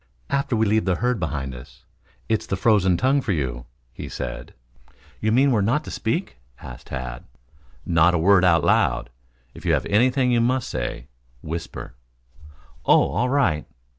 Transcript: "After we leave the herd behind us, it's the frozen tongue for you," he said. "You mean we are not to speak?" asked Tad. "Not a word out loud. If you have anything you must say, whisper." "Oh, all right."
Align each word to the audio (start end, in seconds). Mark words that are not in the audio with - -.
"After 0.31 0.55
we 0.55 0.65
leave 0.65 0.85
the 0.85 0.95
herd 0.95 1.19
behind 1.19 1.53
us, 1.53 1.85
it's 2.27 2.47
the 2.47 2.55
frozen 2.55 2.97
tongue 2.97 3.21
for 3.21 3.33
you," 3.33 3.67
he 3.93 4.09
said. 4.09 4.55
"You 5.19 5.31
mean 5.31 5.51
we 5.51 5.57
are 5.59 5.61
not 5.61 5.83
to 5.83 5.91
speak?" 5.91 6.37
asked 6.59 6.87
Tad. 6.87 7.23
"Not 7.85 8.15
a 8.15 8.17
word 8.17 8.43
out 8.43 8.63
loud. 8.63 9.11
If 9.53 9.63
you 9.63 9.73
have 9.73 9.85
anything 9.85 10.31
you 10.31 10.41
must 10.41 10.69
say, 10.71 11.05
whisper." 11.43 11.93
"Oh, 12.83 13.11
all 13.11 13.29
right." 13.29 13.67